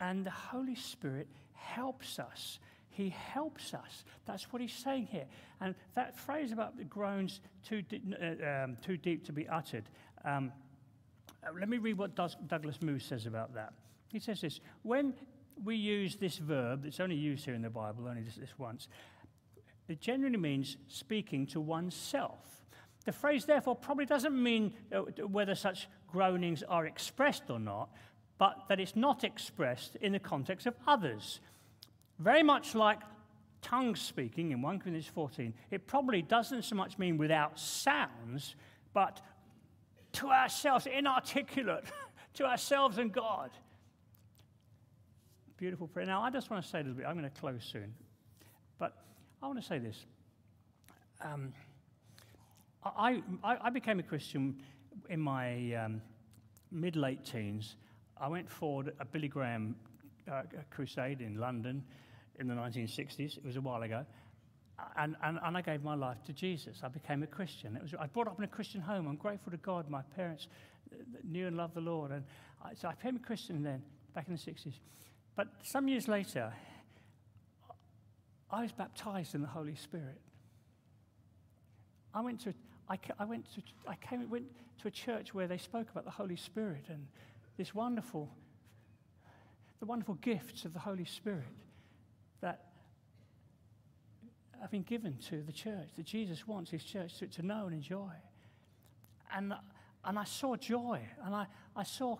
[0.00, 2.58] And the Holy Spirit helps us.
[2.94, 4.04] He helps us.
[4.24, 5.26] That's what he's saying here.
[5.60, 9.84] And that phrase about the groans too, uh, um, too deep to be uttered,
[10.24, 10.52] um,
[11.44, 13.72] uh, let me read what Douglas Moo says about that.
[14.08, 15.12] He says this When
[15.64, 18.86] we use this verb, it's only used here in the Bible, only this, this once,
[19.88, 22.62] it generally means speaking to oneself.
[23.06, 27.90] The phrase, therefore, probably doesn't mean uh, whether such groanings are expressed or not,
[28.38, 31.40] but that it's not expressed in the context of others.
[32.18, 33.00] Very much like
[33.60, 38.54] tongue speaking in 1 Corinthians 14, it probably doesn't so much mean without sounds,
[38.92, 39.20] but
[40.12, 41.84] to ourselves, inarticulate,
[42.34, 43.50] to ourselves and God.
[45.56, 46.06] Beautiful prayer.
[46.06, 47.94] Now, I just want to say a little bit, I'm going to close soon,
[48.78, 48.96] but
[49.42, 50.04] I want to say this.
[51.22, 51.52] Um,
[52.84, 54.60] I, I, I, became a Christian
[55.08, 56.02] in my um,
[56.70, 57.76] mid late teens.
[58.20, 59.74] I went for a Billy Graham
[60.30, 61.82] uh, crusade in London
[62.38, 63.36] in the 1960s.
[63.36, 64.04] It was a while ago.
[64.96, 66.80] And, and, and I gave my life to Jesus.
[66.82, 67.76] I became a Christian.
[67.76, 69.06] It was, I brought up in a Christian home.
[69.06, 69.88] I'm grateful to God.
[69.88, 70.48] My parents
[71.22, 72.10] knew and loved the Lord.
[72.10, 72.24] And
[72.62, 73.82] I, so I became a Christian then,
[74.14, 74.74] back in the 60s.
[75.36, 76.52] But some years later,
[78.50, 80.20] I was baptized in the Holy Spirit.
[82.12, 82.54] I went to,
[82.88, 84.46] I, I went to, I came, went
[84.82, 87.06] to a church where they spoke about the Holy Spirit and
[87.56, 88.28] this wonderful,
[89.80, 91.44] the wonderful gifts of the Holy Spirit
[92.40, 92.60] that
[94.64, 97.74] have been given to the church, that Jesus wants his church to, to know and
[97.74, 98.08] enjoy.
[99.36, 99.52] And,
[100.02, 101.46] and I saw joy, and I,
[101.76, 102.16] I saw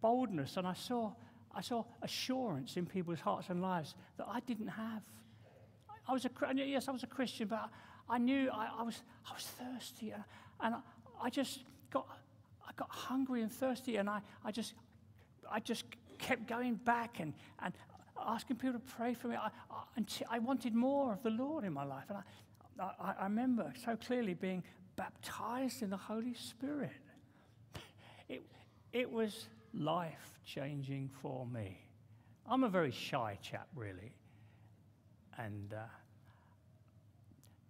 [0.00, 1.12] boldness, and I saw,
[1.54, 5.02] I saw assurance in people's hearts and lives that I didn't have.
[6.08, 7.70] I was a, yes, I was a Christian, but
[8.10, 10.24] I knew I, I was, I was thirsty, and,
[10.60, 10.80] and I,
[11.22, 12.08] I just got,
[12.66, 14.74] I got hungry and thirsty, and I, I just,
[15.48, 15.84] I just
[16.18, 17.72] kept going back and, and
[18.26, 19.36] asking people to pray for me.
[19.36, 22.04] I, I, I wanted more of the Lord in my life.
[22.08, 24.62] And I, I, I remember so clearly being
[24.96, 26.90] baptized in the Holy Spirit.
[28.28, 28.42] It,
[28.92, 31.78] it was life changing for me.
[32.46, 34.12] I'm a very shy chap, really.
[35.38, 35.82] And uh,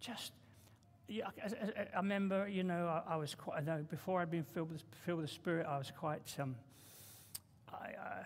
[0.01, 0.33] just,
[1.09, 4.73] yeah, I, remember, you know, I, I, was quite, I know, before I'd been filled
[4.73, 6.57] with, filled with the Spirit, I was quite, um,
[7.73, 8.23] I, uh,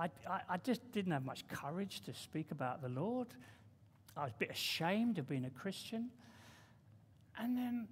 [0.00, 3.28] I, I, I just didn't have much courage to speak about the Lord.
[4.16, 6.08] I was a bit ashamed of being a Christian.
[7.38, 7.88] And then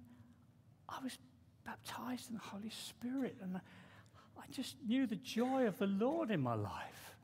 [0.87, 1.17] I was
[1.65, 6.41] baptized in the Holy Spirit, and I just knew the joy of the Lord in
[6.41, 7.15] my life.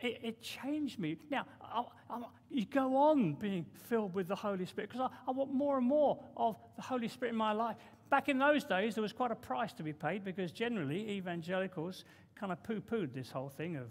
[0.00, 1.18] It, it changed me.
[1.30, 5.32] Now, I, I, you go on being filled with the Holy Spirit because I, I
[5.32, 7.76] want more and more of the Holy Spirit in my life.
[8.10, 12.04] Back in those days, there was quite a price to be paid because generally evangelicals
[12.34, 13.86] kind of poo pooed this whole thing of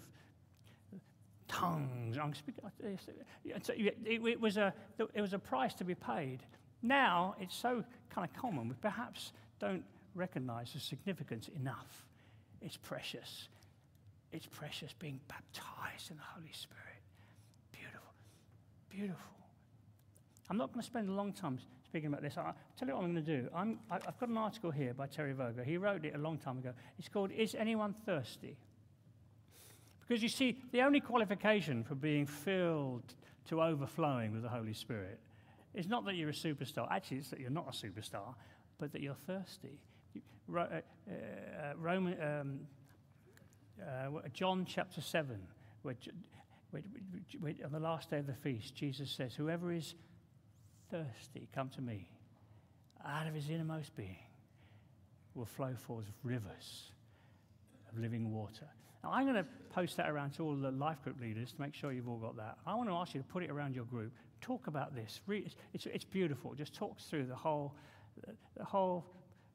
[1.47, 2.17] tongues.
[2.37, 4.73] Speaking, uh, so it, was a,
[5.13, 6.43] it was a price to be paid.
[6.81, 9.83] Now it's so kind of common, we perhaps don't
[10.15, 12.05] recognize the significance enough.
[12.61, 13.47] It's precious.
[14.33, 17.01] It's precious being baptized in the Holy Spirit.
[17.71, 18.13] Beautiful.
[18.89, 19.31] Beautiful.
[20.49, 21.57] I'm not going to spend a long time
[21.89, 22.37] speaking about this.
[22.37, 23.49] I'll tell you what I'm going to do.
[23.55, 25.63] i have got an article here by Terry Virgo.
[25.63, 26.71] He wrote it a long time ago.
[26.99, 28.55] It's called Is Anyone Thirsty?
[29.99, 33.15] Because you see, the only qualification for being filled
[33.47, 35.19] to overflowing with the Holy Spirit
[35.73, 36.87] is not that you're a superstar.
[36.91, 38.35] Actually, it's that you're not a superstar,
[38.77, 39.79] but that you're thirsty.
[40.55, 40.81] Uh, uh,
[41.75, 42.59] Roman, um,
[43.81, 45.39] uh, John chapter 7,
[45.81, 45.95] where,
[46.69, 46.83] where,
[47.39, 49.95] where, on the last day of the feast, Jesus says, Whoever is
[50.91, 52.07] thirsty, come to me.
[53.05, 54.17] Out of his innermost being
[55.35, 56.91] will flow forth rivers
[57.91, 58.67] of living water.
[59.03, 61.73] Now, I'm going to post that around to all the life group leaders to make
[61.73, 62.57] sure you've all got that.
[62.67, 64.11] I want to ask you to put it around your group.
[64.41, 65.21] Talk about this.
[65.73, 66.53] It's, beautiful.
[66.53, 67.73] Just talks through the whole,
[68.57, 69.05] the whole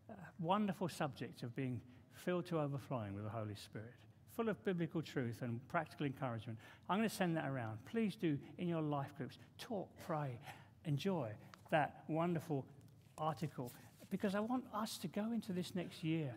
[0.08, 1.80] uh, wonderful subject of being
[2.12, 3.92] filled to overflowing with the Holy Spirit,
[4.34, 6.58] full of biblical truth and practical encouragement.
[6.88, 7.78] I'm going to send that around.
[7.84, 9.36] Please do in your life groups.
[9.58, 10.38] Talk, pray,
[10.84, 11.30] enjoy
[11.70, 12.64] that wonderful
[13.18, 13.72] article
[14.10, 16.34] because I want us to go into this next year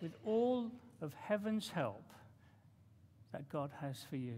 [0.00, 0.70] with all
[1.00, 2.04] of heaven's help
[3.32, 4.34] that God has for you.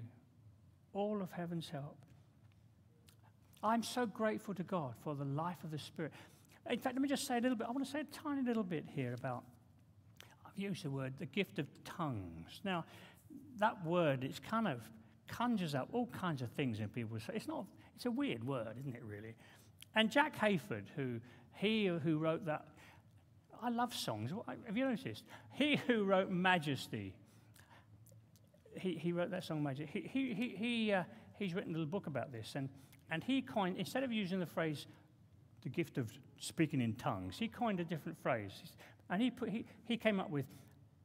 [0.92, 1.96] All of heaven's help.
[3.62, 6.12] I'm so grateful to God for the life of the Spirit.
[6.68, 7.66] In fact, let me just say a little bit.
[7.68, 9.44] I want to say a tiny little bit here about,
[10.44, 12.60] I've used the word, the gift of tongues.
[12.64, 12.84] Now,
[13.58, 14.80] that word, it's kind of
[15.28, 17.18] conjures up all kinds of things in people.
[17.18, 17.32] Say.
[17.34, 17.64] It's not,
[17.96, 19.34] it's a weird word, isn't it, really?
[19.94, 21.20] And Jack Hayford, who,
[21.54, 22.66] he who wrote that,
[23.62, 24.32] I love songs.
[24.66, 25.24] Have you noticed?
[25.52, 27.14] He who wrote Majesty,
[28.76, 29.90] he, he wrote that song Majesty.
[29.92, 31.04] He, he, he, he uh,
[31.38, 32.54] he's written a little book about this.
[32.54, 32.68] And,
[33.10, 34.86] and he coined, instead of using the phrase,
[35.62, 38.52] the gift of speaking in tongues, he coined a different phrase.
[39.10, 40.46] And he, put, he, he came up with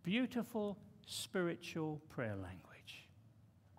[0.04, 3.08] beautiful spiritual prayer language.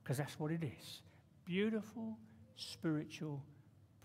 [0.02, 1.02] Because that's what it is
[1.44, 2.18] beautiful
[2.58, 3.42] spiritual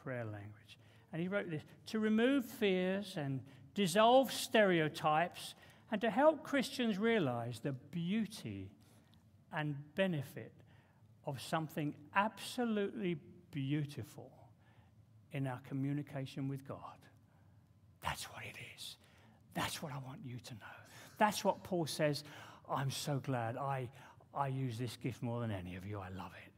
[0.02, 0.78] prayer language.
[1.12, 3.42] And he wrote this to remove fears and
[3.76, 5.56] dissolve stereotypes
[5.92, 8.70] and to help Christians realize the beauty
[9.52, 10.52] and benefit
[11.26, 13.18] of something absolutely
[13.52, 14.32] beautiful
[15.32, 16.78] in our communication with God.
[18.04, 18.98] That's what it is.
[19.54, 20.60] That's what I want you to know.
[21.18, 22.24] That's what Paul says.
[22.70, 23.90] I'm so glad I,
[24.34, 26.00] I use this gift more than any of you.
[26.00, 26.53] I love it.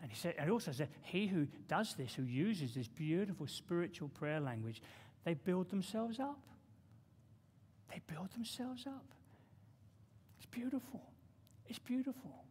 [0.00, 4.08] And he said, and also said, he who does this, who uses this beautiful spiritual
[4.08, 4.80] prayer language,
[5.24, 6.38] they build themselves up.
[7.90, 9.04] They build themselves up.
[10.36, 11.02] It's beautiful.
[11.66, 12.44] It's beautiful.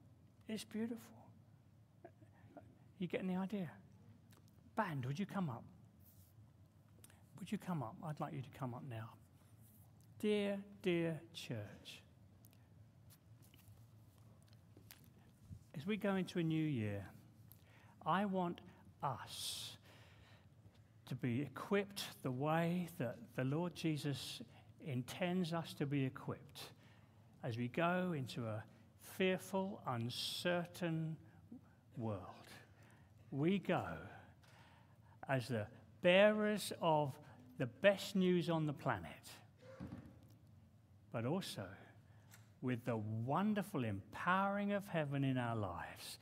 [0.47, 0.99] It's beautiful.
[2.99, 3.69] You getting the idea?
[4.75, 5.63] Band, would you come up?
[7.39, 7.95] Would you come up?
[8.03, 9.09] I'd like you to come up now.
[10.19, 12.01] Dear, dear church,
[15.75, 17.05] as we go into a new year,
[18.07, 18.61] I want
[19.03, 19.75] us
[21.09, 24.41] to be equipped the way that the Lord Jesus
[24.85, 26.61] intends us to be equipped
[27.43, 28.63] as we go into a
[29.17, 31.17] fearful, uncertain
[31.97, 32.21] world.
[33.31, 33.85] We go
[35.27, 35.67] as the
[36.01, 37.13] bearers of
[37.57, 39.11] the best news on the planet,
[41.11, 41.65] but also
[42.61, 46.19] with the wonderful empowering of heaven in our lives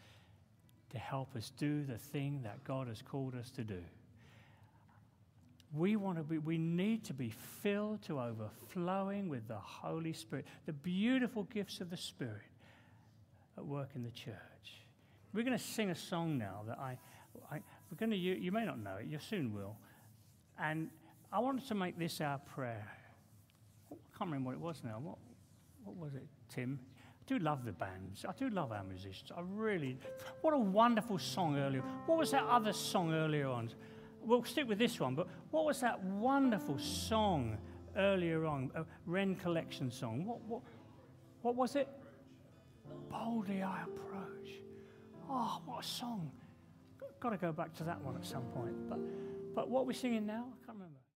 [0.96, 3.82] to help us do the thing that God has called us to do.
[5.76, 10.46] We want to be, we need to be filled to overflowing with the Holy Spirit,
[10.66, 12.48] the beautiful gifts of the Spirit
[13.58, 14.36] at work in the church.
[15.34, 16.98] We're going to sing a song now that I,
[17.52, 17.60] I
[17.92, 19.76] we're going to, you, you may not know it, you soon will.
[20.58, 20.90] And
[21.30, 22.88] I wanted to make this our prayer.
[23.92, 25.02] I can't remember what it was now.
[25.04, 25.18] What,
[25.84, 26.80] what was it, Tim?
[27.26, 28.24] I do love the bands.
[28.28, 29.32] I do love our musicians.
[29.36, 29.98] I really.
[30.42, 31.82] What a wonderful song earlier.
[32.06, 33.72] What was that other song earlier on?
[34.22, 37.58] We'll stick with this one, but what was that wonderful song
[37.98, 38.72] earlier on?
[38.76, 40.26] A Rend Collective song.
[40.26, 40.62] What, what,
[41.42, 41.88] what was it?
[43.10, 44.50] Boldly I approach.
[45.30, 46.32] Oh, what a song.
[47.20, 48.88] Got to go back to that one at some point.
[48.88, 49.00] But,
[49.56, 51.00] but what we're singing now, I can't remember.